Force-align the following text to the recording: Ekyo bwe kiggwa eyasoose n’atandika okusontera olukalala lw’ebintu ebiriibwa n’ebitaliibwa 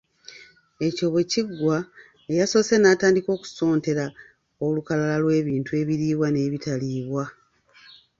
Ekyo 0.87 1.05
bwe 1.11 1.23
kiggwa 1.31 1.77
eyasoose 2.31 2.75
n’atandika 2.79 3.29
okusontera 3.37 4.05
olukalala 4.65 5.15
lw’ebintu 5.23 5.71
ebiriibwa 5.81 6.27
n’ebitaliibwa 6.31 7.23